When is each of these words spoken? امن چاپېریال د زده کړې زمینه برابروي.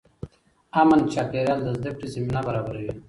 امن 0.81 0.99
چاپېریال 1.13 1.59
د 1.63 1.67
زده 1.77 1.91
کړې 1.97 2.07
زمینه 2.13 2.41
برابروي. 2.47 2.91